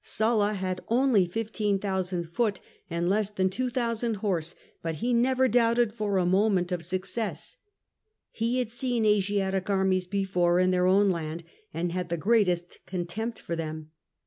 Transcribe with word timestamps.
Sulla 0.03 0.53
had 0.53 0.81
only 0.87 1.27
15,000 1.27 2.23
foot, 2.23 2.59
and 2.89 3.07
less 3.07 3.29
than 3.29 3.51
2000 3.51 4.15
horse, 4.15 4.55
but 4.81 4.95
he 4.95 5.13
never 5.13 5.47
doubted 5.47 5.93
for 5.93 6.17
a 6.17 6.25
moment 6.25 6.71
of 6.71 6.83
success. 6.83 7.57
He 8.31 8.57
had 8.57 8.71
seen 8.71 9.05
Asiatic 9.05 9.69
armies 9.69 10.07
before 10.07 10.57
in 10.59 10.71
their 10.71 10.87
own 10.87 11.11
land, 11.11 11.43
and 11.71 11.91
had 11.91 12.09
the 12.09 12.17
greatest 12.17 12.79
contempt 12.87 13.37
for 13.37 13.55
them. 13.55 13.91